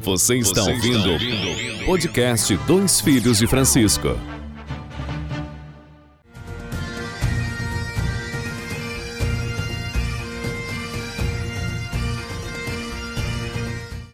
Você 0.00 0.36
está, 0.36 0.62
Você 0.62 0.72
ouvindo, 0.72 1.12
ouvindo 1.12 1.84
podcast 1.84 2.56
Dois 2.58 3.00
Filhos 3.00 3.38
de 3.38 3.46
Francisco. 3.46 4.08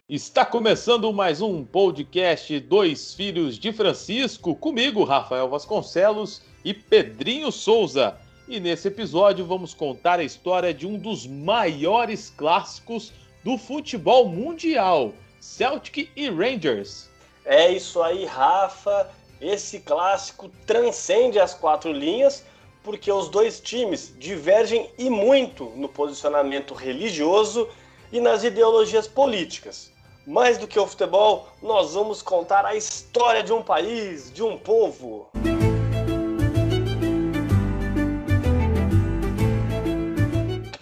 Está 0.07 0.45
começando 0.45 1.11
mais 1.11 1.41
um 1.41 1.65
podcast 1.65 2.57
Dois 2.61 3.13
Filhos 3.13 3.59
de 3.59 3.73
Francisco, 3.73 4.55
comigo, 4.55 5.03
Rafael 5.03 5.49
Vasconcelos 5.49 6.41
e 6.63 6.73
Pedrinho 6.73 7.51
Souza. 7.51 8.15
E 8.47 8.59
nesse 8.59 8.87
episódio 8.87 9.45
vamos 9.45 9.73
contar 9.73 10.19
a 10.19 10.23
história 10.23 10.73
de 10.73 10.87
um 10.87 10.97
dos 10.97 11.27
maiores 11.27 12.29
clássicos 12.29 13.11
do 13.45 13.59
futebol 13.59 14.27
mundial, 14.27 15.13
Celtic 15.39 16.09
e 16.15 16.27
Rangers. 16.31 17.07
É 17.45 17.69
isso 17.69 18.01
aí, 18.01 18.25
Rafa. 18.25 19.11
Esse 19.39 19.81
clássico 19.81 20.49
transcende 20.65 21.39
as 21.39 21.53
quatro 21.53 21.91
linhas 21.91 22.43
porque 22.83 23.11
os 23.11 23.29
dois 23.29 23.59
times 23.59 24.11
divergem 24.17 24.89
e 24.97 25.11
muito 25.11 25.65
no 25.75 25.87
posicionamento 25.87 26.73
religioso 26.73 27.69
e 28.11 28.19
nas 28.19 28.43
ideologias 28.43 29.07
políticas. 29.07 29.91
Mais 30.25 30.57
do 30.57 30.67
que 30.67 30.79
o 30.79 30.87
futebol, 30.87 31.47
nós 31.61 31.93
vamos 31.93 32.23
contar 32.23 32.65
a 32.65 32.75
história 32.75 33.43
de 33.43 33.53
um 33.53 33.61
país, 33.61 34.33
de 34.33 34.41
um 34.41 34.57
povo. 34.57 35.29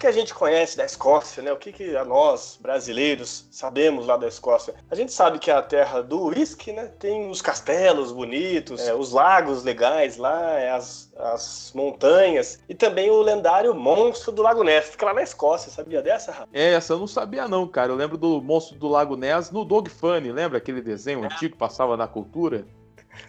Que 0.04 0.08
a 0.08 0.12
gente 0.12 0.34
conhece 0.34 0.76
da 0.76 0.84
Escócia, 0.84 1.42
né? 1.42 1.50
O 1.50 1.56
que, 1.56 1.72
que 1.72 1.92
nós, 2.04 2.58
brasileiros, 2.60 3.48
sabemos 3.50 4.06
lá 4.06 4.18
da 4.18 4.28
Escócia? 4.28 4.74
A 4.90 4.94
gente 4.94 5.10
sabe 5.10 5.38
que 5.38 5.50
é 5.50 5.54
a 5.54 5.62
terra 5.62 6.02
do 6.02 6.26
whisky, 6.26 6.72
né? 6.72 6.90
Tem 6.98 7.30
os 7.30 7.40
castelos 7.40 8.12
bonitos, 8.12 8.86
é, 8.86 8.94
os 8.94 9.12
lagos 9.12 9.64
legais 9.64 10.18
lá, 10.18 10.58
é, 10.58 10.72
as, 10.72 11.10
as 11.16 11.72
montanhas 11.74 12.58
e 12.68 12.74
também 12.74 13.08
o 13.08 13.22
lendário 13.22 13.74
monstro 13.74 14.30
do 14.30 14.42
Lago 14.42 14.62
Ness. 14.62 14.90
Fica 14.90 15.06
lá 15.06 15.14
na 15.14 15.22
Escócia, 15.22 15.72
sabia 15.72 16.02
dessa, 16.02 16.32
Rafa? 16.32 16.48
É, 16.52 16.74
essa 16.74 16.92
eu 16.92 16.98
não 16.98 17.06
sabia 17.06 17.48
não, 17.48 17.66
cara. 17.66 17.90
Eu 17.90 17.96
lembro 17.96 18.18
do 18.18 18.42
monstro 18.42 18.76
do 18.76 18.88
Lago 18.88 19.16
Ness 19.16 19.50
no 19.50 19.64
Dog 19.64 19.88
Funny, 19.88 20.30
lembra 20.30 20.58
aquele 20.58 20.82
desenho 20.82 21.22
é. 21.22 21.24
antigo 21.24 21.54
que 21.54 21.58
passava 21.58 21.96
na 21.96 22.06
cultura? 22.06 22.66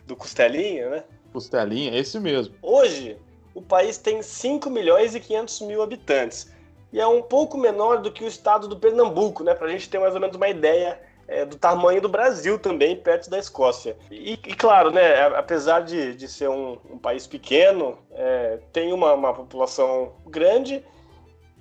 Do 0.05 0.13
Costelinha, 0.13 0.89
né? 0.89 1.03
Costelinha, 1.31 1.97
esse 1.97 2.19
mesmo. 2.19 2.53
Hoje, 2.61 3.17
o 3.53 3.61
país 3.61 3.97
tem 3.97 4.21
5 4.21 4.69
milhões 4.69 5.15
e 5.15 5.21
500 5.21 5.61
mil 5.61 5.81
habitantes 5.81 6.53
e 6.95 6.99
é 7.01 7.05
um 7.05 7.21
pouco 7.21 7.57
menor 7.57 7.97
do 7.97 8.09
que 8.09 8.23
o 8.23 8.27
estado 8.27 8.69
do 8.69 8.77
Pernambuco, 8.77 9.43
né? 9.43 9.53
Para 9.53 9.67
a 9.67 9.69
gente 9.69 9.89
ter 9.89 9.99
mais 9.99 10.13
ou 10.15 10.21
menos 10.21 10.37
uma 10.37 10.47
ideia 10.47 10.97
é, 11.27 11.43
do 11.43 11.57
tamanho 11.57 12.01
do 12.01 12.07
Brasil 12.07 12.57
também, 12.57 12.95
perto 12.95 13.29
da 13.29 13.37
Escócia. 13.37 13.97
E, 14.09 14.31
e 14.31 14.55
claro, 14.55 14.91
né, 14.91 15.25
apesar 15.35 15.81
de, 15.81 16.15
de 16.15 16.25
ser 16.29 16.49
um, 16.49 16.77
um 16.89 16.97
país 16.97 17.27
pequeno, 17.27 17.97
é, 18.13 18.59
tem 18.71 18.93
uma, 18.93 19.11
uma, 19.11 19.33
população 19.33 20.13
grande 20.25 20.85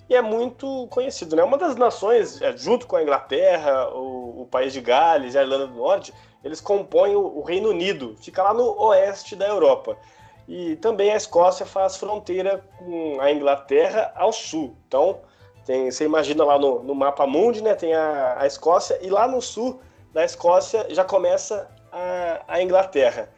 e 0.08 0.14
é 0.14 0.22
muito 0.22 0.86
conhecido. 0.86 1.34
Né? 1.34 1.42
Uma 1.42 1.58
das 1.58 1.74
nações, 1.74 2.40
é, 2.40 2.56
junto 2.56 2.86
com 2.86 2.94
a 2.94 3.02
Inglaterra, 3.02 3.88
o, 3.88 4.42
o, 4.42 4.46
país 4.46 4.72
de 4.72 4.80
Gales 4.80 5.34
e 5.34 5.38
a 5.38 5.42
Irlanda 5.42 5.66
do 5.66 5.74
Norte, 5.74 6.14
eles 6.44 6.60
compõem 6.60 7.16
o, 7.16 7.38
o 7.38 7.42
Reino 7.42 7.70
Unido, 7.70 8.14
fica 8.22 8.40
lá 8.40 8.54
no 8.54 8.80
oeste 8.80 9.34
da 9.34 9.48
Europa. 9.48 9.98
E 10.46 10.76
também 10.76 11.10
a 11.10 11.16
Escócia 11.16 11.64
faz 11.64 11.96
fronteira 11.96 12.62
com 12.78 13.20
a 13.20 13.32
Inglaterra 13.32 14.12
ao 14.14 14.32
sul. 14.32 14.76
Então, 14.86 15.20
tem, 15.64 15.90
você 15.90 16.04
imagina 16.04 16.44
lá 16.44 16.58
no, 16.58 16.82
no 16.82 16.94
mapa 16.94 17.26
mundi, 17.26 17.62
né? 17.62 17.74
Tem 17.74 17.94
a, 17.94 18.36
a 18.38 18.46
Escócia 18.46 18.98
e 19.00 19.08
lá 19.08 19.26
no 19.26 19.40
sul 19.40 19.80
da 20.12 20.24
Escócia 20.24 20.86
já 20.90 21.04
começa 21.04 21.68
a, 21.90 22.42
a 22.46 22.62
Inglaterra. 22.62 23.30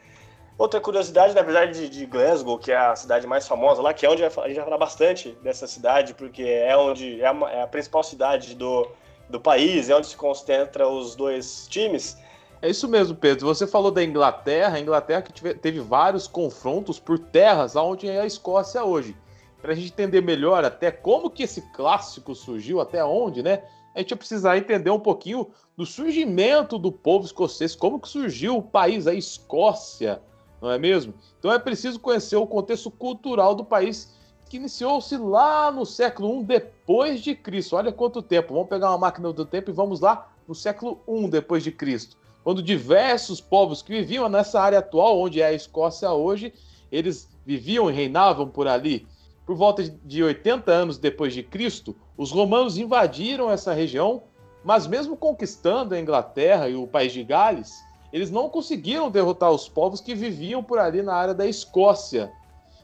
Outra 0.57 0.81
curiosidade, 0.81 1.35
na 1.35 1.43
verdade, 1.43 1.81
de, 1.81 1.89
de, 1.89 2.05
Glasgow, 2.07 2.57
que 2.57 2.71
é 2.71 2.77
a 2.77 2.95
cidade 2.95 3.27
mais 3.27 3.47
famosa 3.47 3.79
lá, 3.81 3.93
que 3.93 4.05
é 4.05 4.09
onde 4.09 4.25
a 4.25 4.29
gente 4.29 4.55
vai 4.55 4.63
falar 4.63 4.77
bastante 4.77 5.29
dessa 5.43 5.67
cidade, 5.67 6.15
porque 6.15 6.41
é 6.41 6.75
onde 6.75 7.21
é 7.21 7.27
a, 7.27 7.35
é 7.51 7.61
a 7.61 7.67
principal 7.67 8.03
cidade 8.03 8.55
do, 8.55 8.87
do 9.29 9.39
país, 9.39 9.87
é 9.89 9.95
onde 9.95 10.07
se 10.07 10.17
concentra 10.17 10.87
os 10.87 11.15
dois 11.15 11.67
times. 11.67 12.17
É 12.59 12.69
isso 12.69 12.87
mesmo, 12.87 13.15
Pedro. 13.15 13.45
Você 13.45 13.67
falou 13.67 13.91
da 13.91 14.03
Inglaterra, 14.03 14.77
a 14.77 14.79
Inglaterra 14.79 15.21
que 15.21 15.53
teve 15.53 15.79
vários 15.79 16.27
confrontos 16.27 16.99
por 16.99 17.19
terras, 17.19 17.75
onde 17.75 18.07
é 18.07 18.21
a 18.21 18.25
Escócia 18.25 18.83
hoje. 18.83 19.15
Para 19.61 19.73
a 19.73 19.75
gente 19.75 19.91
entender 19.91 20.21
melhor 20.21 20.65
até 20.65 20.91
como 20.91 21.29
que 21.29 21.43
esse 21.43 21.61
clássico 21.73 22.33
surgiu, 22.33 22.81
até 22.81 23.03
onde, 23.03 23.43
né? 23.43 23.63
A 23.93 23.99
gente 23.99 24.09
vai 24.09 24.17
precisar 24.17 24.57
entender 24.57 24.89
um 24.89 24.99
pouquinho 24.99 25.47
do 25.75 25.85
surgimento 25.85 26.77
do 26.79 26.91
povo 26.91 27.25
escocês, 27.25 27.75
como 27.75 27.99
que 27.99 28.07
surgiu 28.07 28.57
o 28.57 28.61
país, 28.61 29.07
a 29.07 29.13
Escócia, 29.13 30.21
não 30.61 30.71
é 30.71 30.77
mesmo? 30.77 31.13
Então 31.37 31.51
é 31.51 31.59
preciso 31.59 31.99
conhecer 31.99 32.35
o 32.35 32.47
contexto 32.47 32.89
cultural 32.89 33.53
do 33.53 33.65
país 33.65 34.15
que 34.49 34.57
iniciou-se 34.57 35.15
lá 35.17 35.71
no 35.71 35.85
século 35.85 36.41
I 36.41 36.43
depois 36.43 37.21
de 37.21 37.35
Cristo. 37.35 37.75
Olha 37.75 37.91
quanto 37.91 38.21
tempo. 38.21 38.53
Vamos 38.53 38.69
pegar 38.69 38.89
uma 38.89 38.97
máquina 38.97 39.33
do 39.33 39.45
tempo 39.45 39.69
e 39.69 39.73
vamos 39.73 39.99
lá 39.99 40.31
no 40.47 40.55
século 40.55 41.01
I 41.07 41.29
depois 41.29 41.63
de 41.63 41.71
Cristo 41.71 42.17
quando 42.43 42.61
diversos 42.61 43.41
povos 43.41 43.81
que 43.81 43.91
viviam 43.91 44.29
nessa 44.29 44.61
área 44.61 44.79
atual, 44.79 45.19
onde 45.19 45.41
é 45.41 45.47
a 45.47 45.53
Escócia 45.53 46.11
hoje, 46.11 46.53
eles 46.91 47.29
viviam 47.45 47.89
e 47.89 47.93
reinavam 47.93 48.47
por 48.47 48.67
ali. 48.67 49.07
Por 49.45 49.55
volta 49.55 49.83
de 49.83 50.23
80 50.23 50.71
anos 50.71 50.97
depois 50.97 51.33
de 51.33 51.43
Cristo, 51.43 51.95
os 52.17 52.31
romanos 52.31 52.77
invadiram 52.77 53.49
essa 53.49 53.73
região, 53.73 54.23
mas 54.63 54.87
mesmo 54.87 55.15
conquistando 55.15 55.95
a 55.95 55.99
Inglaterra 55.99 56.67
e 56.67 56.75
o 56.75 56.87
país 56.87 57.13
de 57.13 57.23
Gales, 57.23 57.73
eles 58.11 58.31
não 58.31 58.49
conseguiram 58.49 59.11
derrotar 59.11 59.51
os 59.51 59.67
povos 59.67 60.01
que 60.01 60.15
viviam 60.15 60.63
por 60.63 60.79
ali 60.79 61.01
na 61.01 61.13
área 61.13 61.33
da 61.33 61.45
Escócia. 61.45 62.31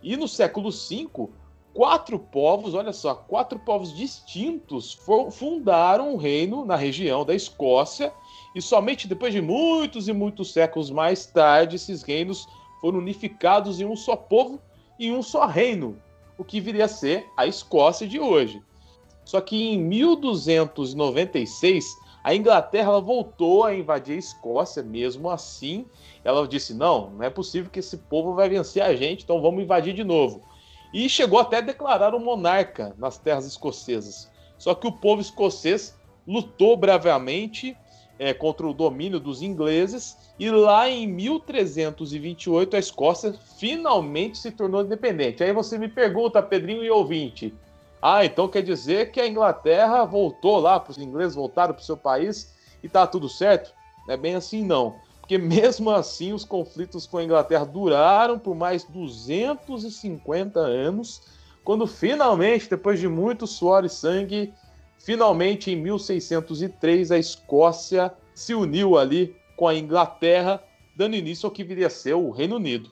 E 0.02 0.16
no 0.18 0.28
século 0.28 0.70
V, 0.70 1.30
quatro 1.74 2.20
povos, 2.20 2.74
olha 2.74 2.94
só, 2.94 3.16
quatro 3.16 3.58
povos 3.60 3.96
distintos 3.96 5.00
fundaram 5.32 6.14
um 6.14 6.18
reino 6.18 6.66
na 6.66 6.76
região 6.76 7.26
da 7.26 7.34
Escócia 7.34 8.14
e 8.56 8.62
somente 8.62 9.08
depois 9.08 9.34
de 9.34 9.42
muitos 9.42 10.08
e 10.08 10.14
muitos 10.14 10.54
séculos 10.54 10.92
mais 10.92 11.26
tarde, 11.26 11.76
esses 11.76 12.04
reinos 12.04 12.48
foram 12.80 13.00
unificados 13.00 13.82
em 13.82 13.86
um 13.86 13.96
só 13.96 14.16
povo 14.16 14.62
e 15.00 15.12
um 15.12 15.24
só 15.24 15.46
reino, 15.46 15.98
o 16.38 16.44
que 16.44 16.60
viria 16.60 16.86
a 16.86 16.90
ser 16.90 17.26
a 17.38 17.48
Escócia 17.48 18.08
de 18.08 18.20
hoje. 18.20 18.62
Só 19.26 19.42
que 19.42 19.56
em 19.56 19.80
1296, 19.80 21.86
a 22.24 22.36
Inglaterra 22.36 23.00
voltou 23.00 23.64
a 23.64 23.76
invadir 23.76 24.16
a 24.16 24.20
Escócia, 24.20 24.84
mesmo 24.84 25.30
assim, 25.30 25.86
ela 26.24 26.48
disse: 26.48 26.74
não, 26.74 27.12
não 27.12 27.24
é 27.24 27.30
possível 27.30 27.70
que 27.70 27.80
esse 27.80 27.98
povo 27.98 28.34
vai 28.34 28.50
vencer 28.50 28.82
a 28.82 28.96
gente, 28.96 29.24
então 29.24 29.42
vamos 29.42 29.64
invadir 29.64 29.94
de 29.94 30.04
novo. 30.04 30.42
E 30.94 31.08
chegou 31.10 31.40
até 31.40 31.58
a 31.58 31.62
declarar 31.62 32.14
um 32.14 32.20
monarca 32.20 32.94
nas 32.98 33.18
terras 33.18 33.46
escocesas. 33.46 34.32
Só 34.58 34.76
que 34.76 34.88
o 34.88 34.92
povo 34.92 35.22
escocês 35.22 35.98
lutou 36.26 36.78
bravamente 36.78 37.76
é, 38.20 38.34
contra 38.34 38.68
o 38.68 38.74
domínio 38.74 39.20
dos 39.20 39.42
ingleses, 39.42 40.18
e 40.40 40.50
lá 40.50 40.90
em 40.90 41.08
1328 41.08 42.76
a 42.76 42.80
Escócia 42.80 43.34
finalmente 43.58 44.38
se 44.38 44.52
tornou 44.52 44.82
independente. 44.82 45.44
Aí 45.44 45.52
você 45.52 45.78
me 45.78 45.88
pergunta, 45.88 46.42
Pedrinho 46.42 46.84
e 46.84 46.90
ouvinte, 46.90 47.54
ah, 48.02 48.26
então 48.26 48.50
quer 48.50 48.62
dizer 48.62 49.12
que 49.12 49.22
a 49.22 49.28
Inglaterra 49.28 50.04
voltou 50.04 50.60
lá, 50.60 50.84
os 50.88 50.98
ingleses 50.98 51.36
voltaram 51.36 51.74
para 51.74 51.82
o 51.82 51.86
seu 51.86 51.96
país 51.96 52.54
e 52.84 52.90
tá 52.90 53.08
tudo 53.08 53.30
certo? 53.30 53.74
Não 54.06 54.14
é 54.14 54.18
bem 54.18 54.36
assim 54.36 54.62
não, 54.66 54.96
porque 55.22 55.38
mesmo 55.38 55.90
assim 55.90 56.34
os 56.34 56.44
conflitos 56.44 57.08
com 57.08 57.18
a 57.18 57.24
Inglaterra 57.24 57.64
duraram 57.64 58.38
por 58.38 58.56
mais 58.56 58.84
250 58.84 60.60
anos, 60.60 61.22
quando 61.64 61.88
finalmente, 61.88 62.70
depois 62.70 63.00
de 63.00 63.08
muito 63.08 63.48
suor 63.48 63.86
e 63.86 63.90
sangue, 63.90 64.54
Finalmente, 65.04 65.70
em 65.70 65.76
1603, 65.76 67.12
a 67.12 67.18
Escócia 67.18 68.14
se 68.34 68.54
uniu 68.54 68.98
ali 68.98 69.36
com 69.58 69.68
a 69.68 69.76
Inglaterra, 69.76 70.64
dando 70.96 71.18
início 71.18 71.46
ao 71.46 71.52
que 71.52 71.62
viria 71.62 71.88
a 71.88 71.90
ser 71.90 72.14
o 72.14 72.32
Reino 72.32 72.56
Unido. 72.56 72.90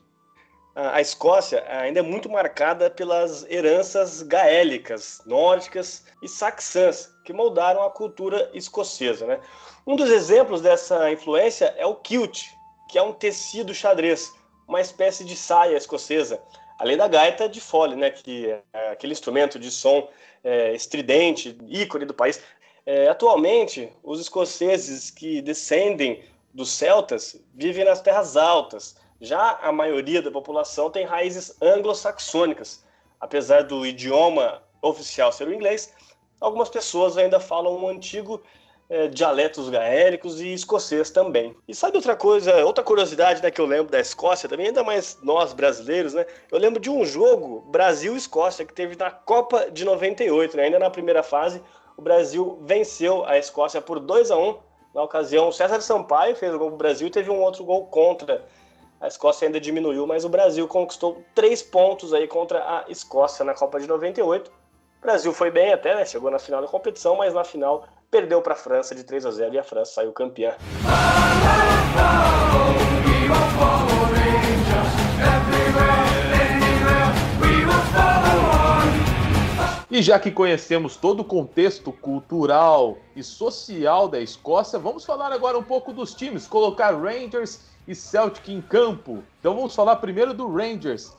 A 0.74 1.00
Escócia 1.00 1.64
ainda 1.66 2.00
é 2.00 2.02
muito 2.02 2.28
marcada 2.28 2.90
pelas 2.90 3.50
heranças 3.50 4.20
gaélicas, 4.20 5.22
nórdicas 5.24 6.04
e 6.22 6.28
saxãs, 6.28 7.10
que 7.24 7.32
moldaram 7.32 7.82
a 7.82 7.90
cultura 7.90 8.50
escocesa. 8.52 9.26
Né? 9.26 9.40
Um 9.86 9.96
dos 9.96 10.10
exemplos 10.10 10.60
dessa 10.60 11.10
influência 11.10 11.74
é 11.78 11.86
o 11.86 11.94
kilt, 11.94 12.42
que 12.90 12.98
é 12.98 13.02
um 13.02 13.14
tecido 13.14 13.74
xadrez, 13.74 14.30
uma 14.68 14.82
espécie 14.82 15.24
de 15.24 15.34
saia 15.34 15.78
escocesa, 15.78 16.42
além 16.78 16.96
da 16.98 17.08
gaita 17.08 17.48
de 17.48 17.60
fole, 17.60 17.96
né, 17.96 18.10
que 18.10 18.54
é 18.74 18.90
aquele 18.90 19.12
instrumento 19.12 19.58
de 19.58 19.70
som 19.70 20.08
é, 20.42 20.74
estridente, 20.74 21.56
ícone 21.68 22.04
do 22.04 22.14
país. 22.14 22.42
É, 22.84 23.08
atualmente, 23.08 23.92
os 24.02 24.20
escoceses 24.20 25.10
que 25.10 25.40
descendem 25.40 26.24
dos 26.52 26.70
celtas 26.70 27.40
vivem 27.54 27.84
nas 27.84 28.00
terras 28.00 28.36
altas. 28.36 28.96
Já 29.20 29.58
a 29.62 29.70
maioria 29.70 30.20
da 30.20 30.30
população 30.30 30.90
tem 30.90 31.04
raízes 31.04 31.56
anglo-saxônicas. 31.62 32.84
Apesar 33.20 33.62
do 33.62 33.86
idioma 33.86 34.62
oficial 34.82 35.32
ser 35.32 35.46
o 35.46 35.54
inglês, 35.54 35.94
algumas 36.40 36.68
pessoas 36.68 37.16
ainda 37.16 37.38
falam 37.38 37.76
um 37.76 37.88
antigo 37.88 38.42
é, 38.88 39.08
dialetos 39.08 39.68
gaélicos 39.70 40.40
e 40.40 40.52
escocês 40.52 41.10
também. 41.10 41.56
E 41.66 41.74
sabe 41.74 41.96
outra 41.96 42.14
coisa, 42.14 42.64
outra 42.64 42.84
curiosidade 42.84 43.42
né, 43.42 43.50
que 43.50 43.60
eu 43.60 43.66
lembro 43.66 43.90
da 43.90 44.00
Escócia 44.00 44.48
também, 44.48 44.66
ainda 44.66 44.84
mais 44.84 45.18
nós 45.22 45.52
brasileiros, 45.52 46.14
né? 46.14 46.26
Eu 46.50 46.58
lembro 46.58 46.78
de 46.78 46.90
um 46.90 47.04
jogo 47.04 47.60
Brasil-Escócia 47.70 48.66
que 48.66 48.74
teve 48.74 48.96
na 48.96 49.10
Copa 49.10 49.70
de 49.70 49.84
98, 49.84 50.56
né? 50.56 50.64
Ainda 50.64 50.78
na 50.78 50.90
primeira 50.90 51.22
fase, 51.22 51.62
o 51.96 52.02
Brasil 52.02 52.58
venceu 52.62 53.24
a 53.24 53.38
Escócia 53.38 53.80
por 53.80 53.98
2 53.98 54.30
a 54.30 54.36
1 54.36 54.58
Na 54.94 55.02
ocasião, 55.02 55.48
o 55.48 55.52
César 55.52 55.80
Sampaio 55.80 56.36
fez 56.36 56.52
o 56.52 56.58
gol 56.58 56.70
do 56.70 56.76
Brasil 56.76 57.06
e 57.06 57.10
teve 57.10 57.30
um 57.30 57.40
outro 57.40 57.64
gol 57.64 57.86
contra. 57.86 58.44
A 59.00 59.08
Escócia 59.08 59.46
ainda 59.46 59.58
diminuiu, 59.58 60.06
mas 60.06 60.24
o 60.24 60.28
Brasil 60.28 60.68
conquistou 60.68 61.24
três 61.34 61.62
pontos 61.62 62.12
aí 62.12 62.28
contra 62.28 62.58
a 62.58 62.84
Escócia 62.88 63.44
na 63.44 63.54
Copa 63.54 63.80
de 63.80 63.86
98. 63.86 64.48
O 64.48 64.52
Brasil 65.00 65.32
foi 65.32 65.50
bem 65.50 65.72
até, 65.72 65.94
né? 65.94 66.04
Chegou 66.04 66.30
na 66.30 66.38
final 66.38 66.60
da 66.60 66.68
competição, 66.68 67.16
mas 67.16 67.34
na 67.34 67.42
final 67.42 67.84
perdeu 68.12 68.42
para 68.42 68.52
a 68.52 68.56
França 68.56 68.94
de 68.94 69.02
3 69.04 69.24
a 69.24 69.30
0 69.30 69.54
e 69.54 69.58
a 69.58 69.64
França 69.64 69.94
saiu 69.94 70.12
campeã. 70.12 70.54
E 79.90 80.02
já 80.02 80.18
que 80.18 80.30
conhecemos 80.30 80.94
todo 80.94 81.20
o 81.20 81.24
contexto 81.24 81.90
cultural 81.90 82.98
e 83.16 83.22
social 83.22 84.06
da 84.06 84.20
Escócia, 84.20 84.78
vamos 84.78 85.06
falar 85.06 85.32
agora 85.32 85.58
um 85.58 85.62
pouco 85.62 85.90
dos 85.90 86.14
times, 86.14 86.46
colocar 86.46 86.94
Rangers 86.94 87.60
e 87.88 87.94
Celtic 87.94 88.46
em 88.50 88.60
campo. 88.60 89.22
Então 89.40 89.54
vamos 89.56 89.74
falar 89.74 89.96
primeiro 89.96 90.34
do 90.34 90.54
Rangers. 90.54 91.16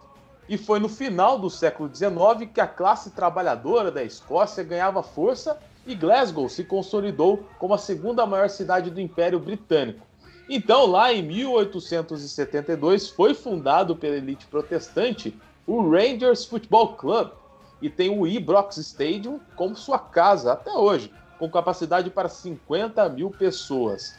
E 0.47 0.59
foi 0.59 0.79
no 0.79 0.89
final 0.89 1.39
do 1.39 1.49
século 1.49 1.89
XIX 1.91 2.51
que 2.53 2.61
a 2.61 2.67
classe 2.67 3.11
trabalhadora 3.11 3.89
da 3.89 4.03
Escócia 4.03 4.63
ganhava 4.63 5.01
força 5.01 5.59
e 5.85 5.95
Glasgow 5.95 6.47
se 6.47 6.63
consolidou 6.63 7.45
como 7.59 7.73
a 7.73 7.77
segunda 7.77 8.25
maior 8.25 8.49
cidade 8.49 8.89
do 8.89 9.01
Império 9.01 9.39
Britânico. 9.39 10.05
Então, 10.49 10.85
lá 10.85 11.13
em 11.13 11.21
1872, 11.23 13.09
foi 13.09 13.33
fundado 13.33 13.95
pela 13.95 14.15
elite 14.15 14.45
protestante 14.47 15.37
o 15.65 15.89
Rangers 15.89 16.45
Football 16.45 16.95
Club 16.95 17.31
e 17.81 17.89
tem 17.89 18.09
o 18.09 18.25
Ibrox 18.27 18.77
Stadium 18.77 19.39
como 19.55 19.75
sua 19.75 19.99
casa 19.99 20.53
até 20.53 20.71
hoje, 20.71 21.11
com 21.37 21.49
capacidade 21.49 22.09
para 22.09 22.29
50 22.29 23.09
mil 23.09 23.29
pessoas. 23.29 24.15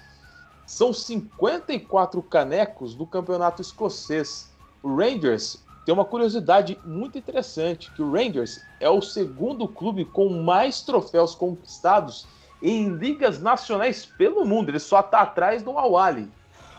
São 0.67 0.93
54 0.93 2.23
canecos 2.23 2.95
do 2.95 3.07
campeonato 3.07 3.61
escocês. 3.61 4.51
O 4.83 4.97
Rangers 4.97 5.64
tem 5.85 5.93
uma 5.93 6.05
curiosidade 6.05 6.79
muito 6.85 7.19
interessante, 7.19 7.91
que 7.93 8.03
o 8.03 8.11
Rangers 8.11 8.63
é 8.81 8.89
o 8.89 9.03
segundo 9.03 9.69
clube 9.69 10.05
com 10.05 10.29
mais 10.31 10.81
troféus 10.81 11.35
conquistados 11.35 12.27
em 12.63 12.89
ligas 12.89 13.39
nacionais 13.39 14.07
pelo 14.07 14.47
mundo. 14.47 14.71
Ele 14.71 14.79
só 14.79 15.01
está 15.01 15.21
atrás 15.21 15.63
do 15.63 15.79
Awali. 15.79 16.31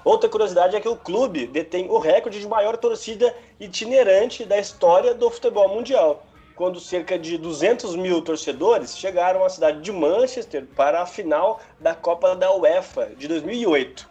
Outra 0.03 0.29
curiosidade 0.29 0.75
é 0.75 0.79
que 0.79 0.89
o 0.89 0.95
clube 0.95 1.47
detém 1.47 1.89
o 1.89 1.99
recorde 1.99 2.39
de 2.39 2.47
maior 2.47 2.77
torcida 2.77 3.35
itinerante 3.59 4.43
da 4.43 4.57
história 4.57 5.13
do 5.13 5.29
futebol 5.29 5.67
mundial, 5.69 6.25
quando 6.55 6.79
cerca 6.79 7.17
de 7.17 7.37
200 7.37 7.95
mil 7.95 8.21
torcedores 8.21 8.97
chegaram 8.97 9.43
à 9.43 9.49
cidade 9.49 9.81
de 9.81 9.91
Manchester 9.91 10.65
para 10.75 11.01
a 11.01 11.05
final 11.05 11.59
da 11.79 11.93
Copa 11.93 12.35
da 12.35 12.51
UEFA 12.55 13.11
de 13.17 13.27
2008. 13.27 14.09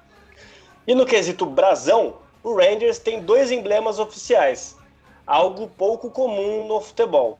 E 0.87 0.95
no 0.95 1.07
quesito 1.07 1.47
brasão, 1.47 2.15
o 2.43 2.55
Rangers 2.55 2.99
tem 2.99 3.23
dois 3.23 3.51
emblemas 3.51 3.99
oficiais, 3.99 4.77
algo 5.27 5.69
pouco 5.77 6.11
comum 6.11 6.67
no 6.67 6.81
futebol. 6.81 7.39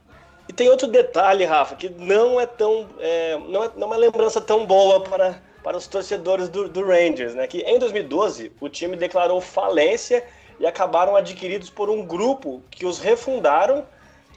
E 0.49 0.53
tem 0.53 0.69
outro 0.69 0.87
detalhe, 0.87 1.45
Rafa, 1.45 1.75
que 1.75 1.89
não 1.89 2.41
é 2.41 2.47
tão. 2.47 2.89
É, 2.99 3.39
não, 3.39 3.65
é, 3.65 3.71
não 3.77 3.83
é 3.83 3.87
uma 3.87 3.97
lembrança 3.97 4.41
tão 4.41 4.67
boa 4.67 5.01
para, 5.01 5.41
para 5.63 5.77
os 5.77 5.87
torcedores 5.87 6.49
do, 6.49 6.69
do 6.69 6.85
Rangers, 6.85 7.35
né? 7.35 7.47
Que 7.47 7.61
em 7.61 7.79
2012 7.79 8.53
o 8.61 8.69
time 8.69 8.97
declarou 8.97 9.41
falência 9.41 10.25
e 10.61 10.67
acabaram 10.67 11.17
adquiridos 11.17 11.71
por 11.71 11.89
um 11.89 12.05
grupo 12.05 12.63
que 12.71 12.85
os 12.85 12.99
refundaram 12.99 13.85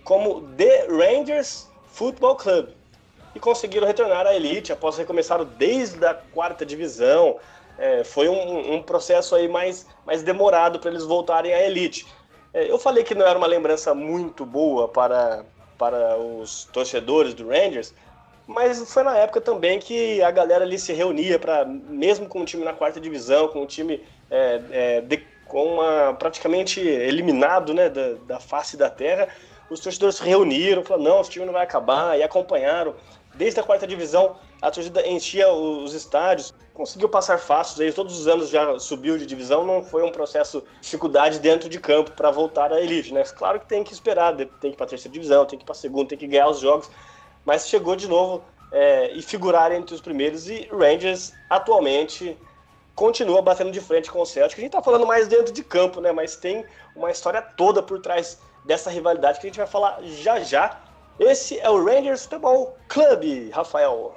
como 0.04 0.42
The 0.56 0.88
Rangers 0.88 1.68
Football 1.88 2.38
Club 2.38 2.70
e 3.36 3.40
conseguiram 3.40 3.86
retornar 3.86 4.26
à 4.26 4.34
elite 4.34 4.72
após 4.72 4.98
recomeçar 4.98 5.44
desde 5.44 6.04
a 6.06 6.14
quarta 6.14 6.66
divisão. 6.66 7.38
É, 7.78 8.04
foi 8.04 8.28
um, 8.28 8.74
um, 8.74 8.82
processo 8.82 9.36
aí 9.36 9.48
mais, 9.48 9.86
mais 10.06 10.24
demorado 10.24 10.80
para 10.80 10.90
eles 10.90 11.04
voltarem 11.04 11.54
à 11.54 11.62
elite. 11.64 12.08
É, 12.54 12.70
eu 12.70 12.78
falei 12.80 13.04
que 13.04 13.16
não 13.16 13.26
era 13.26 13.38
uma 13.38 13.48
lembrança 13.48 13.94
muito 13.94 14.46
boa 14.46 14.88
para, 14.88 15.44
para 15.78 16.18
os 16.18 16.66
torcedores 16.66 17.34
do 17.34 17.48
Rangers, 17.48 17.94
mas 18.48 18.92
foi 18.92 19.04
na 19.04 19.18
época 19.18 19.42
também 19.42 19.80
que 19.80 20.22
a 20.22 20.32
galera 20.32 20.64
ali 20.64 20.80
se 20.80 20.94
reunia 20.94 21.38
para, 21.38 21.66
mesmo 21.66 22.28
com 22.28 22.42
o 22.42 22.46
time 22.46 22.64
na 22.64 22.74
quarta 22.74 23.00
divisão, 23.00 23.50
com 23.50 23.62
o 23.62 23.68
time 23.68 24.02
é, 24.32 24.62
é, 24.72 25.02
de, 25.02 25.18
com 25.46 25.76
uma, 25.76 26.14
praticamente 26.14 26.80
eliminado 26.80 27.74
né, 27.74 27.90
da, 27.90 28.14
da 28.26 28.40
face 28.40 28.78
da 28.78 28.90
terra, 28.90 29.28
os 29.70 29.80
torcedores 29.82 30.16
se 30.16 30.24
reuniram, 30.24 30.84
falaram, 30.84 31.04
não, 31.04 31.22
esse 31.22 31.30
time 31.30 31.46
não 31.46 31.54
vai 31.54 31.64
acabar, 31.64 32.18
e 32.18 32.24
acompanharam. 32.24 32.96
Desde 33.36 33.60
a 33.60 33.64
quarta 33.64 33.86
divisão, 33.86 34.38
a 34.62 34.72
torcida 34.72 35.06
enchia 35.06 35.52
os 35.52 35.94
estádios, 35.94 36.54
conseguiu 36.78 37.10
passar 37.10 37.40
fácil, 37.40 37.84
aí 37.84 37.92
todos 37.92 38.20
os 38.20 38.28
anos 38.28 38.50
já 38.50 38.78
subiu 38.78 39.18
de 39.18 39.26
divisão, 39.26 39.66
não 39.66 39.82
foi 39.82 40.04
um 40.04 40.12
processo 40.12 40.62
de 40.62 40.82
dificuldade 40.82 41.40
dentro 41.40 41.68
de 41.68 41.80
campo 41.80 42.12
para 42.12 42.30
voltar 42.30 42.72
à 42.72 42.80
elite, 42.80 43.12
né? 43.12 43.24
Claro 43.24 43.60
que 43.60 43.66
tem 43.66 43.84
que 43.84 43.92
esperar, 43.92 44.36
tem 44.36 44.48
que 44.48 44.68
ir 44.68 44.76
para 44.76 44.86
a 44.86 44.90
terceira 44.90 45.12
divisão, 45.12 45.44
tem 45.44 45.58
que 45.58 45.64
ir 45.64 45.66
para 45.66 45.74
a 45.74 45.76
segunda, 45.76 46.10
tem 46.10 46.18
que 46.20 46.28
ganhar 46.28 46.48
os 46.48 46.60
jogos, 46.60 46.88
mas 47.44 47.68
chegou 47.68 47.96
de 47.96 48.08
novo 48.08 48.44
é, 48.72 49.12
e 49.14 49.24
figurar 49.24 49.72
entre 49.72 49.96
os 49.96 50.02
primeiros 50.02 50.48
e 50.48 50.70
Rangers 50.72 51.34
atualmente 51.50 52.38
continua 52.94 53.42
batendo 53.42 53.72
de 53.72 53.82
frente 53.82 54.12
com 54.12 54.22
o 54.22 54.26
Celtic. 54.26 54.60
A 54.60 54.62
gente 54.62 54.70
está 54.70 54.82
falando 54.82 55.08
mais 55.08 55.28
dentro 55.28 55.52
de 55.52 55.64
campo, 55.64 56.00
né? 56.00 56.12
Mas 56.12 56.36
tem 56.36 56.64
uma 56.96 57.10
história 57.10 57.42
toda 57.42 57.82
por 57.82 58.00
trás 58.00 58.40
dessa 58.66 58.92
rivalidade 58.92 59.40
que 59.40 59.48
a 59.48 59.50
gente 59.50 59.58
vai 59.58 59.68
falar 59.68 60.00
já 60.04 60.40
já. 60.42 60.80
Esse 61.20 61.60
é 61.60 61.70
o 61.70 61.84
Rangers 61.84 62.28
Football 62.28 62.78
Club, 62.88 63.50
Rafael. 63.52 64.16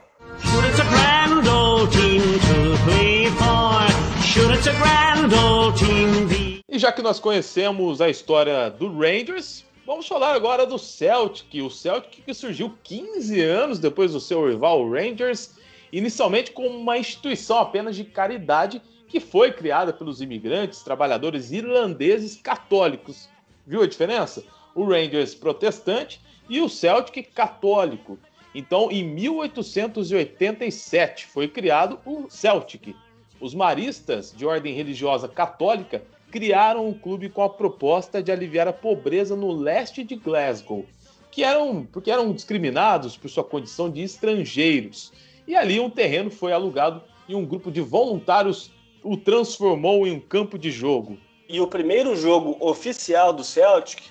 E 6.68 6.78
já 6.78 6.92
que 6.92 7.02
nós 7.02 7.18
conhecemos 7.18 8.00
a 8.00 8.08
história 8.08 8.70
do 8.70 8.96
Rangers, 8.96 9.64
vamos 9.84 10.06
falar 10.06 10.32
agora 10.34 10.64
do 10.64 10.78
Celtic. 10.78 11.60
O 11.62 11.68
Celtic 11.68 12.22
que 12.24 12.32
surgiu 12.32 12.72
15 12.84 13.40
anos 13.40 13.80
depois 13.80 14.12
do 14.12 14.20
seu 14.20 14.48
rival 14.48 14.88
Rangers, 14.88 15.56
inicialmente 15.92 16.52
como 16.52 16.68
uma 16.68 16.96
instituição 16.96 17.58
apenas 17.58 17.96
de 17.96 18.04
caridade 18.04 18.80
que 19.08 19.18
foi 19.18 19.50
criada 19.50 19.92
pelos 19.92 20.20
imigrantes, 20.20 20.82
trabalhadores 20.82 21.50
irlandeses 21.50 22.36
católicos. 22.36 23.28
Viu 23.66 23.82
a 23.82 23.86
diferença? 23.86 24.44
O 24.74 24.84
Rangers 24.84 25.34
protestante 25.34 26.20
e 26.48 26.60
o 26.60 26.68
Celtic 26.68 27.32
católico. 27.34 28.16
Então, 28.54 28.88
em 28.90 29.04
1887 29.04 31.26
foi 31.26 31.48
criado 31.48 31.98
o 32.06 32.30
Celtic. 32.30 32.94
Os 33.40 33.54
maristas, 33.54 34.34
de 34.36 34.44
ordem 34.44 34.74
religiosa 34.74 35.26
católica, 35.26 36.02
criaram 36.30 36.86
um 36.86 36.92
clube 36.92 37.28
com 37.28 37.42
a 37.42 37.48
proposta 37.48 38.22
de 38.22 38.30
aliviar 38.30 38.68
a 38.68 38.72
pobreza 38.72 39.34
no 39.34 39.50
leste 39.50 40.04
de 40.04 40.14
Glasgow, 40.14 40.84
que 41.30 41.42
eram 41.42 41.86
porque 41.90 42.10
eram 42.10 42.32
discriminados 42.32 43.16
por 43.16 43.30
sua 43.30 43.42
condição 43.42 43.90
de 43.90 44.02
estrangeiros. 44.02 45.12
E 45.48 45.56
ali 45.56 45.80
um 45.80 45.88
terreno 45.88 46.30
foi 46.30 46.52
alugado 46.52 47.02
e 47.26 47.34
um 47.34 47.46
grupo 47.46 47.70
de 47.70 47.80
voluntários 47.80 48.70
o 49.02 49.16
transformou 49.16 50.06
em 50.06 50.12
um 50.12 50.20
campo 50.20 50.58
de 50.58 50.70
jogo. 50.70 51.16
E 51.48 51.60
o 51.60 51.66
primeiro 51.66 52.14
jogo 52.14 52.56
oficial 52.60 53.32
do 53.32 53.42
Celtic 53.42 54.02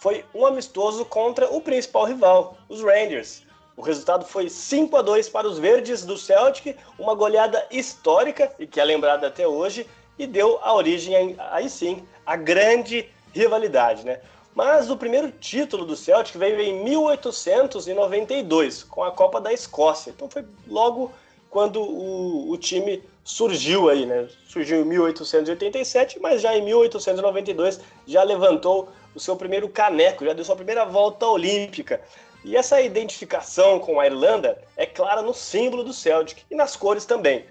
foi 0.00 0.24
um 0.34 0.46
amistoso 0.46 1.04
contra 1.04 1.52
o 1.52 1.60
principal 1.60 2.06
rival, 2.06 2.56
os 2.68 2.82
Rangers. 2.82 3.42
O 3.78 3.80
resultado 3.80 4.24
foi 4.24 4.50
5 4.50 4.96
a 4.96 5.02
2 5.02 5.28
para 5.28 5.46
os 5.46 5.56
verdes 5.56 6.04
do 6.04 6.18
Celtic, 6.18 6.76
uma 6.98 7.14
goleada 7.14 7.64
histórica 7.70 8.52
e 8.58 8.66
que 8.66 8.80
é 8.80 8.84
lembrada 8.84 9.28
até 9.28 9.46
hoje 9.46 9.86
e 10.18 10.26
deu 10.26 10.58
a 10.62 10.74
origem 10.74 11.36
aí 11.38 11.70
sim 11.70 12.02
à 12.26 12.34
grande 12.34 13.08
rivalidade, 13.32 14.04
né? 14.04 14.18
Mas 14.52 14.90
o 14.90 14.96
primeiro 14.96 15.30
título 15.30 15.86
do 15.86 15.94
Celtic 15.94 16.36
veio 16.36 16.60
em 16.60 16.82
1892 16.82 18.82
com 18.82 19.04
a 19.04 19.12
Copa 19.12 19.40
da 19.40 19.52
Escócia. 19.52 20.10
Então 20.10 20.28
foi 20.28 20.44
logo 20.66 21.12
quando 21.48 21.80
o, 21.80 22.50
o 22.50 22.58
time 22.58 23.00
surgiu 23.22 23.88
aí, 23.88 24.04
né? 24.04 24.26
Surgiu 24.48 24.80
em 24.80 24.84
1887, 24.86 26.18
mas 26.18 26.42
já 26.42 26.56
em 26.56 26.64
1892 26.64 27.78
já 28.08 28.24
levantou 28.24 28.88
o 29.14 29.20
seu 29.20 29.36
primeiro 29.36 29.68
caneco, 29.68 30.24
já 30.24 30.32
deu 30.32 30.44
sua 30.44 30.56
primeira 30.56 30.84
volta 30.84 31.28
olímpica. 31.28 32.00
E 32.48 32.56
essa 32.56 32.80
identificação 32.80 33.78
com 33.78 34.00
a 34.00 34.06
Irlanda 34.06 34.58
é 34.74 34.86
clara 34.86 35.20
no 35.20 35.34
símbolo 35.34 35.84
do 35.84 35.92
Celtic 35.92 36.44
e 36.50 36.54
nas 36.54 36.74
cores 36.74 37.04
também. 37.04 37.44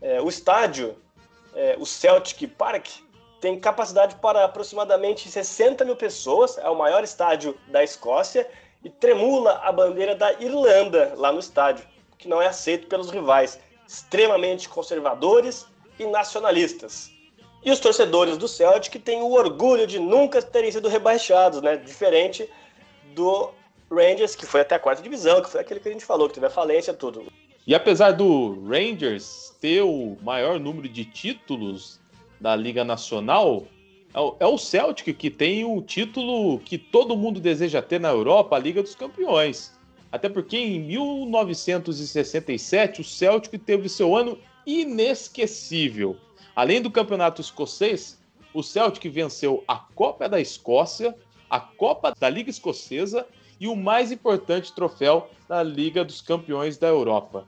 É, 0.00 0.22
o 0.22 0.28
estádio, 0.30 0.96
é, 1.54 1.76
o 1.78 1.84
Celtic 1.84 2.46
Park, 2.56 2.86
tem 3.42 3.60
capacidade 3.60 4.14
para 4.14 4.46
aproximadamente 4.46 5.28
60 5.28 5.84
mil 5.84 5.96
pessoas, 5.96 6.56
é 6.56 6.66
o 6.66 6.74
maior 6.74 7.04
estádio 7.04 7.58
da 7.66 7.84
Escócia 7.84 8.48
e 8.82 8.88
tremula 8.88 9.60
a 9.62 9.70
bandeira 9.70 10.14
da 10.14 10.32
Irlanda 10.32 11.12
lá 11.18 11.30
no 11.30 11.40
estádio, 11.40 11.84
que 12.16 12.26
não 12.26 12.40
é 12.40 12.46
aceito 12.46 12.86
pelos 12.86 13.10
rivais. 13.10 13.60
extremamente 13.86 14.66
conservadores 14.66 15.66
e 15.98 16.06
nacionalistas. 16.06 17.10
E 17.62 17.70
os 17.70 17.80
torcedores 17.80 18.38
do 18.38 18.48
Celtic 18.48 18.98
têm 19.02 19.20
o 19.20 19.32
orgulho 19.32 19.86
de 19.86 19.98
nunca 19.98 20.40
terem 20.40 20.72
sido 20.72 20.88
rebaixados, 20.88 21.60
né? 21.60 21.76
Diferente 21.76 22.48
do 23.14 23.52
Rangers, 23.90 24.36
que 24.36 24.46
foi 24.46 24.60
até 24.60 24.74
a 24.74 24.78
quarta 24.78 25.02
divisão, 25.02 25.42
que 25.42 25.50
foi 25.50 25.60
aquele 25.60 25.80
que 25.80 25.88
a 25.88 25.92
gente 25.92 26.04
falou, 26.04 26.28
que 26.28 26.34
teve 26.34 26.46
a 26.46 26.50
falência 26.50 26.94
tudo. 26.94 27.26
E 27.66 27.74
apesar 27.74 28.12
do 28.12 28.64
Rangers 28.66 29.54
ter 29.60 29.82
o 29.82 30.16
maior 30.22 30.58
número 30.58 30.88
de 30.88 31.04
títulos 31.04 32.00
da 32.40 32.56
Liga 32.56 32.84
Nacional, 32.84 33.66
é 34.40 34.46
o 34.46 34.56
Celtic 34.56 35.14
que 35.16 35.30
tem 35.30 35.64
o 35.64 35.82
título 35.82 36.58
que 36.60 36.78
todo 36.78 37.16
mundo 37.16 37.40
deseja 37.40 37.82
ter 37.82 38.00
na 38.00 38.08
Europa, 38.08 38.56
a 38.56 38.58
Liga 38.58 38.82
dos 38.82 38.94
Campeões. 38.94 39.76
Até 40.10 40.26
porque 40.28 40.56
em 40.56 40.80
1967 40.80 43.02
o 43.02 43.04
Celtic 43.04 43.60
teve 43.62 43.86
seu 43.88 44.16
ano 44.16 44.38
inesquecível. 44.66 46.16
Além 46.56 46.80
do 46.80 46.90
campeonato 46.90 47.42
escocês, 47.42 48.18
o 48.54 48.62
Celtic 48.62 49.12
venceu 49.12 49.62
a 49.68 49.76
Copa 49.76 50.26
da 50.28 50.40
Escócia, 50.40 51.14
a 51.50 51.60
Copa 51.60 52.14
da 52.18 52.30
Liga 52.30 52.50
Escocesa 52.50 53.26
e 53.60 53.66
o 53.68 53.76
mais 53.76 54.12
importante 54.12 54.72
troféu 54.72 55.30
da 55.48 55.62
Liga 55.62 56.04
dos 56.04 56.20
Campeões 56.20 56.76
da 56.76 56.88
Europa. 56.88 57.44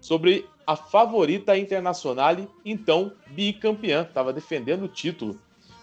Sobre 0.00 0.46
a 0.66 0.76
favorita 0.76 1.56
internacional, 1.58 2.36
então 2.64 3.12
bicampeã, 3.28 4.02
estava 4.02 4.32
defendendo 4.32 4.84
o 4.84 4.88
título. 4.88 5.38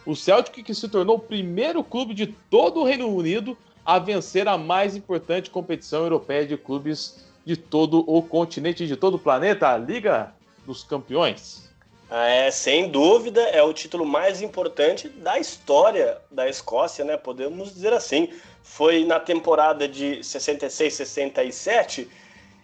O 0.06 0.16
Celtic 0.16 0.64
que 0.64 0.74
se 0.74 0.88
tornou 0.88 1.18
o 1.18 1.20
primeiro 1.20 1.84
clube 1.84 2.14
de 2.14 2.28
todo 2.28 2.80
o 2.80 2.86
Reino 2.86 3.08
Unido 3.10 3.58
a 3.86 4.00
vencer 4.00 4.48
a 4.48 4.58
mais 4.58 4.96
importante 4.96 5.50
competição 5.50 6.04
europeia 6.04 6.46
de 6.46 6.58
clubes 6.58 7.26
de 7.46 7.56
todo 7.56 8.04
o 8.08 8.22
continente, 8.22 8.88
de 8.88 8.96
todo 8.96 9.16
o 9.16 9.20
planeta, 9.20 9.70
a 9.70 9.78
Liga 9.78 10.34
dos 10.66 10.84
Campeões. 10.84 11.67
É, 12.10 12.50
sem 12.50 12.90
dúvida, 12.90 13.42
é 13.42 13.62
o 13.62 13.74
título 13.74 14.06
mais 14.06 14.42
importante 14.42 15.10
da 15.10 15.38
história 15.38 16.22
da 16.32 16.48
Escócia, 16.48 17.04
né? 17.04 17.18
Podemos 17.18 17.74
dizer 17.74 17.92
assim. 17.92 18.30
Foi 18.64 19.04
na 19.06 19.20
temporada 19.20 19.88
de 19.88 20.20
66-67 20.20 22.08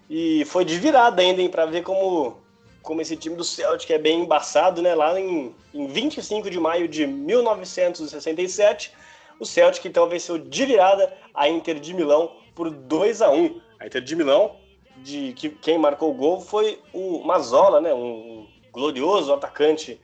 e 0.10 0.46
foi 0.46 0.64
de 0.64 0.78
virada 0.78 1.22
ainda, 1.22 1.48
para 1.50 1.66
ver 1.66 1.82
como, 1.84 2.38
como 2.82 3.02
esse 3.02 3.18
time 3.18 3.36
do 3.36 3.44
Celtic 3.44 3.90
é 3.92 3.98
bem 3.98 4.22
embaçado, 4.22 4.82
né? 4.82 4.96
Lá 4.96 5.20
em, 5.20 5.54
em 5.74 5.88
25 5.88 6.50
de 6.50 6.60
maio 6.60 6.88
de 6.88 7.06
1967, 7.06 8.94
o 9.40 9.46
Celtic 9.46 9.86
então 9.86 10.08
venceu 10.08 10.38
de 10.38 10.66
virada 10.66 11.14
a 11.34 11.50
Inter 11.50 11.80
de 11.80 11.94
Milão 11.94 12.32
por 12.56 12.70
2 12.70 13.22
a 13.22 13.30
1 13.30 13.62
A 13.80 13.88
Inter 13.88 14.02
de 14.02 14.16
Milão, 14.16 14.56
de 14.98 15.34
que 15.34 15.50
quem 15.50 15.78
marcou 15.78 16.12
o 16.12 16.14
gol 16.14 16.40
foi 16.40 16.80
o 16.94 17.24
Mazzola, 17.26 17.82
né? 17.82 17.94
Um, 17.94 18.33
glorioso 18.74 19.32
atacante 19.32 20.02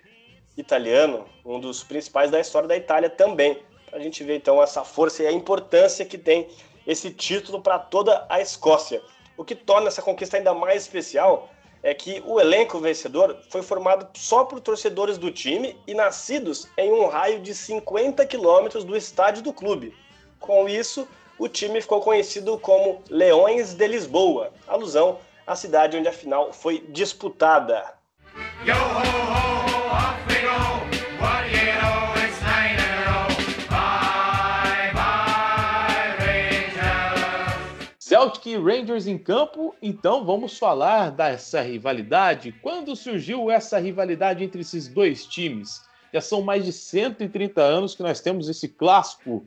italiano, 0.56 1.26
um 1.44 1.60
dos 1.60 1.84
principais 1.84 2.30
da 2.30 2.40
história 2.40 2.68
da 2.68 2.78
Itália 2.78 3.10
também. 3.10 3.64
A 3.92 3.98
gente 3.98 4.24
vê 4.24 4.36
então 4.36 4.62
essa 4.62 4.84
força 4.84 5.24
e 5.24 5.28
a 5.28 5.32
importância 5.32 6.06
que 6.06 6.18
tem 6.18 6.48
esse 6.86 7.10
título 7.10 7.62
para 7.62 7.80
toda 7.80 8.28
a 8.30 8.40
Escócia. 8.40 9.02
O 9.36 9.44
que 9.44 9.56
torna 9.56 9.88
essa 9.88 10.04
conquista 10.04 10.38
ainda 10.38 10.54
mais 10.54 10.84
especial 10.84 11.50
é 11.82 11.94
que 11.94 12.22
o 12.28 12.40
elenco 12.40 12.78
vencedor 12.80 13.38
foi 13.50 13.64
formado 13.64 14.08
só 14.16 14.44
por 14.44 14.60
torcedores 14.60 15.18
do 15.18 15.32
time 15.32 15.76
e 15.88 15.96
nascidos 15.96 16.68
em 16.78 16.92
um 16.92 17.08
raio 17.08 17.40
de 17.40 17.56
50 17.56 18.24
quilômetros 18.28 18.84
do 18.84 18.96
estádio 18.96 19.42
do 19.42 19.54
clube. 19.54 19.96
Com 20.40 20.70
isso, 20.70 21.08
o 21.40 21.48
time 21.48 21.82
ficou 21.82 22.02
conhecido 22.02 22.60
como 22.60 23.02
Leões 23.10 23.74
de 23.74 23.88
Lisboa, 23.88 24.52
alusão 24.68 25.20
à 25.48 25.56
cidade 25.56 25.98
onde 25.98 26.08
a 26.08 26.14
final 26.14 26.52
foi 26.54 26.80
disputada. 26.90 27.99
Celtic 37.98 38.58
Rangers 38.58 39.08
em 39.08 39.18
campo, 39.18 39.74
então 39.82 40.26
vamos 40.26 40.58
falar 40.58 41.10
dessa 41.10 41.62
rivalidade. 41.62 42.52
Quando 42.62 42.94
surgiu 42.96 43.50
essa 43.50 43.80
rivalidade 43.80 44.44
entre 44.44 44.60
esses 44.60 44.90
dois 44.90 45.26
times? 45.26 45.82
Já 46.14 46.20
são 46.20 46.42
mais 46.42 46.66
de 46.66 46.74
130 46.74 47.62
anos 47.62 47.96
que 47.96 48.04
nós 48.04 48.20
temos 48.20 48.50
esse 48.50 48.68
clássico. 48.68 49.46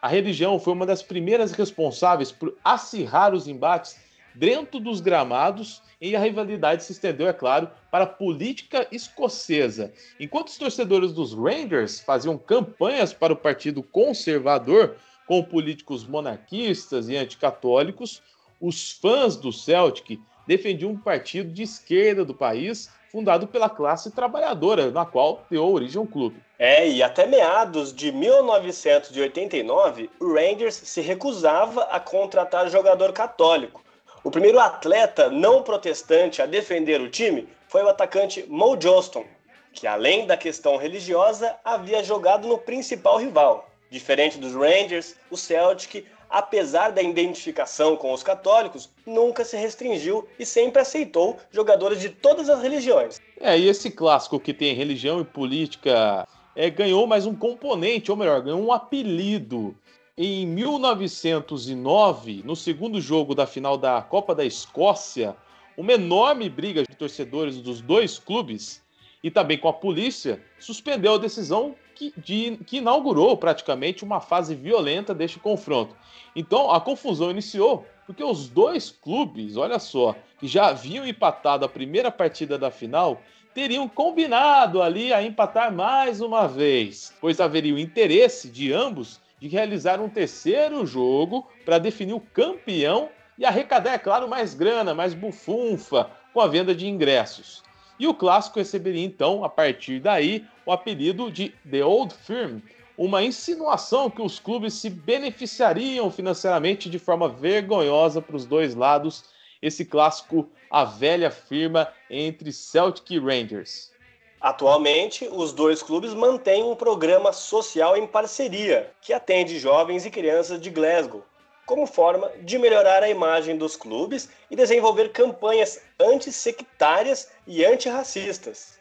A 0.00 0.08
religião 0.08 0.58
foi 0.58 0.72
uma 0.72 0.86
das 0.86 1.02
primeiras 1.02 1.52
responsáveis 1.52 2.32
por 2.32 2.56
acirrar 2.64 3.34
os 3.34 3.46
embates 3.46 4.05
dentro 4.36 4.78
dos 4.78 5.00
gramados 5.00 5.82
e 6.00 6.14
a 6.14 6.20
rivalidade 6.20 6.84
se 6.84 6.92
estendeu, 6.92 7.26
é 7.26 7.32
claro, 7.32 7.70
para 7.90 8.04
a 8.04 8.08
política 8.08 8.86
escocesa. 8.92 9.92
Enquanto 10.20 10.48
os 10.48 10.58
torcedores 10.58 11.12
dos 11.12 11.32
Rangers 11.32 12.00
faziam 12.00 12.36
campanhas 12.36 13.12
para 13.12 13.32
o 13.32 13.36
Partido 13.36 13.82
Conservador 13.82 14.96
com 15.26 15.42
políticos 15.42 16.06
monarquistas 16.06 17.08
e 17.08 17.16
anticatólicos, 17.16 18.22
os 18.60 18.92
fãs 18.92 19.36
do 19.36 19.52
Celtic 19.52 20.20
defendiam 20.46 20.92
um 20.92 20.96
partido 20.96 21.50
de 21.50 21.62
esquerda 21.62 22.24
do 22.24 22.34
país 22.34 22.90
fundado 23.10 23.46
pela 23.46 23.70
classe 23.70 24.10
trabalhadora, 24.10 24.90
na 24.90 25.06
qual 25.06 25.44
deu 25.50 25.66
origem 25.66 25.98
ao 25.98 26.06
clube. 26.06 26.36
É, 26.58 26.88
e 26.88 27.02
até 27.02 27.26
meados 27.26 27.92
de 27.92 28.12
1989, 28.12 30.10
o 30.20 30.34
Rangers 30.34 30.74
se 30.74 31.00
recusava 31.00 31.82
a 31.84 31.98
contratar 31.98 32.68
jogador 32.68 33.12
católico, 33.12 33.82
o 34.26 34.30
primeiro 34.30 34.58
atleta 34.58 35.30
não 35.30 35.62
protestante 35.62 36.42
a 36.42 36.46
defender 36.46 37.00
o 37.00 37.08
time 37.08 37.46
foi 37.68 37.84
o 37.84 37.88
atacante 37.88 38.44
Mo 38.48 38.76
Johnston, 38.76 39.24
que 39.72 39.86
além 39.86 40.26
da 40.26 40.36
questão 40.36 40.76
religiosa 40.76 41.54
havia 41.64 42.02
jogado 42.02 42.48
no 42.48 42.58
principal 42.58 43.18
rival. 43.18 43.70
Diferente 43.88 44.36
dos 44.36 44.52
Rangers, 44.52 45.14
o 45.30 45.36
Celtic, 45.36 46.04
apesar 46.28 46.90
da 46.90 47.00
identificação 47.00 47.94
com 47.94 48.12
os 48.12 48.24
católicos, 48.24 48.90
nunca 49.06 49.44
se 49.44 49.56
restringiu 49.56 50.26
e 50.40 50.44
sempre 50.44 50.82
aceitou 50.82 51.36
jogadores 51.52 52.00
de 52.00 52.08
todas 52.08 52.50
as 52.50 52.60
religiões. 52.60 53.20
É, 53.40 53.56
e 53.56 53.68
esse 53.68 53.92
clássico 53.92 54.40
que 54.40 54.52
tem 54.52 54.74
religião 54.74 55.20
e 55.20 55.24
política 55.24 56.26
é, 56.56 56.68
ganhou 56.68 57.06
mais 57.06 57.26
um 57.26 57.34
componente, 57.36 58.10
ou 58.10 58.16
melhor, 58.16 58.42
ganhou 58.42 58.60
um 58.60 58.72
apelido 58.72 59.76
em 60.18 60.46
1909, 60.46 62.42
no 62.42 62.56
segundo 62.56 62.98
jogo 63.02 63.34
da 63.34 63.46
final 63.46 63.76
da 63.76 64.00
Copa 64.00 64.34
da 64.34 64.46
Escócia, 64.46 65.36
uma 65.76 65.92
enorme 65.92 66.48
briga 66.48 66.82
de 66.82 66.96
torcedores 66.96 67.58
dos 67.58 67.82
dois 67.82 68.18
clubes 68.18 68.82
e 69.22 69.30
também 69.30 69.58
com 69.58 69.68
a 69.68 69.74
polícia 69.74 70.42
suspendeu 70.58 71.16
a 71.16 71.18
decisão 71.18 71.74
que, 71.94 72.14
de, 72.16 72.56
que 72.64 72.78
inaugurou 72.78 73.36
praticamente 73.36 74.04
uma 74.04 74.18
fase 74.18 74.54
violenta 74.54 75.14
deste 75.14 75.38
confronto. 75.38 75.94
Então 76.34 76.70
a 76.70 76.80
confusão 76.80 77.30
iniciou 77.30 77.84
porque 78.06 78.24
os 78.24 78.48
dois 78.48 78.90
clubes, 78.90 79.58
olha 79.58 79.78
só, 79.78 80.16
que 80.40 80.48
já 80.48 80.68
haviam 80.68 81.06
empatado 81.06 81.66
a 81.66 81.68
primeira 81.68 82.10
partida 82.10 82.56
da 82.56 82.70
final, 82.70 83.20
teriam 83.52 83.86
combinado 83.86 84.80
ali 84.80 85.12
a 85.12 85.22
empatar 85.22 85.70
mais 85.70 86.22
uma 86.22 86.48
vez, 86.48 87.14
pois 87.20 87.38
haveria 87.38 87.74
o 87.74 87.78
interesse 87.78 88.48
de 88.48 88.72
ambos 88.72 89.20
de 89.46 89.54
realizar 89.54 90.00
um 90.00 90.08
terceiro 90.08 90.84
jogo 90.84 91.48
para 91.64 91.78
definir 91.78 92.14
o 92.14 92.20
campeão 92.20 93.08
e 93.38 93.44
arrecadar, 93.44 93.94
é 93.94 93.98
claro, 93.98 94.28
mais 94.28 94.54
grana, 94.54 94.94
mais 94.94 95.14
bufunfa 95.14 96.10
com 96.32 96.40
a 96.40 96.46
venda 96.46 96.74
de 96.74 96.86
ingressos. 96.86 97.62
E 97.98 98.06
o 98.06 98.14
clássico 98.14 98.58
receberia 98.58 99.04
então, 99.04 99.44
a 99.44 99.48
partir 99.48 100.00
daí, 100.00 100.44
o 100.64 100.72
apelido 100.72 101.30
de 101.30 101.54
The 101.70 101.84
Old 101.84 102.14
Firm, 102.14 102.60
uma 102.96 103.22
insinuação 103.22 104.10
que 104.10 104.22
os 104.22 104.38
clubes 104.38 104.74
se 104.74 104.90
beneficiariam 104.90 106.10
financeiramente 106.10 106.90
de 106.90 106.98
forma 106.98 107.28
vergonhosa 107.28 108.20
para 108.20 108.36
os 108.36 108.44
dois 108.44 108.74
lados. 108.74 109.24
Esse 109.62 109.84
clássico, 109.84 110.48
a 110.70 110.84
velha 110.84 111.30
firma 111.30 111.88
entre 112.10 112.52
Celtic 112.52 113.10
e 113.14 113.18
Rangers. 113.18 113.92
Atualmente, 114.40 115.28
os 115.32 115.52
dois 115.52 115.82
clubes 115.82 116.12
mantêm 116.12 116.62
um 116.62 116.76
programa 116.76 117.32
social 117.32 117.96
em 117.96 118.06
parceria 118.06 118.92
que 119.00 119.12
atende 119.12 119.58
jovens 119.58 120.04
e 120.04 120.10
crianças 120.10 120.60
de 120.60 120.70
Glasgow, 120.70 121.24
como 121.64 121.86
forma 121.86 122.30
de 122.42 122.58
melhorar 122.58 123.02
a 123.02 123.08
imagem 123.08 123.56
dos 123.56 123.76
clubes 123.76 124.28
e 124.50 124.54
desenvolver 124.54 125.10
campanhas 125.10 125.80
antissectárias 125.98 127.30
e 127.46 127.64
antirracistas. 127.64 128.75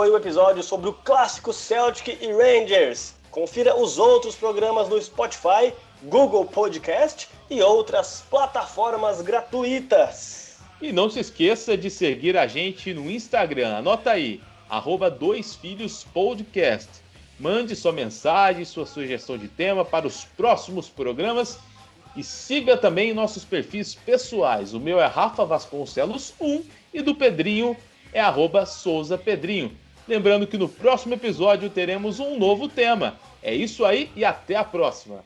Foi 0.00 0.08
o 0.08 0.16
episódio 0.16 0.62
sobre 0.62 0.88
o 0.88 0.94
clássico 0.94 1.52
Celtic 1.52 2.08
e 2.22 2.32
Rangers. 2.32 3.12
Confira 3.30 3.76
os 3.78 3.98
outros 3.98 4.34
programas 4.34 4.88
no 4.88 4.98
Spotify, 4.98 5.74
Google 6.04 6.46
Podcast 6.46 7.28
e 7.50 7.60
outras 7.60 8.24
plataformas 8.30 9.20
gratuitas. 9.20 10.58
E 10.80 10.90
não 10.90 11.10
se 11.10 11.20
esqueça 11.20 11.76
de 11.76 11.90
seguir 11.90 12.38
a 12.38 12.46
gente 12.46 12.94
no 12.94 13.10
Instagram. 13.10 13.76
Anota 13.76 14.12
aí, 14.12 14.40
arroba 14.70 15.10
Dois 15.10 15.54
Filhos 15.54 16.02
Podcast. 16.02 16.88
Mande 17.38 17.76
sua 17.76 17.92
mensagem, 17.92 18.64
sua 18.64 18.86
sugestão 18.86 19.36
de 19.36 19.48
tema 19.48 19.84
para 19.84 20.06
os 20.06 20.24
próximos 20.24 20.88
programas. 20.88 21.58
E 22.16 22.24
siga 22.24 22.74
também 22.74 23.12
nossos 23.12 23.44
perfis 23.44 23.94
pessoais. 23.94 24.72
O 24.72 24.80
meu 24.80 24.98
é 24.98 25.04
Rafa 25.04 25.44
Vasconcelos 25.44 26.32
1 26.40 26.64
e 26.94 27.02
do 27.02 27.14
Pedrinho 27.14 27.76
é 28.14 28.20
arroba 28.20 28.64
Souza 28.64 29.18
Pedrinho. 29.18 29.76
Lembrando 30.10 30.44
que 30.44 30.58
no 30.58 30.68
próximo 30.68 31.14
episódio 31.14 31.70
teremos 31.70 32.18
um 32.18 32.36
novo 32.36 32.68
tema. 32.68 33.14
É 33.40 33.54
isso 33.54 33.84
aí 33.84 34.10
e 34.16 34.24
até 34.24 34.56
a 34.56 34.64
próxima. 34.64 35.20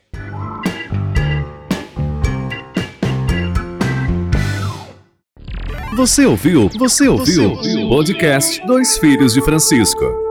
Você 5.95 6.27
ouviu? 6.27 6.69
Você 6.77 7.07
ouviu? 7.07 7.57
Podcast 7.89 8.63
Dois 8.67 8.99
Filhos 8.99 9.33
de 9.33 9.41
Francisco. 9.41 10.24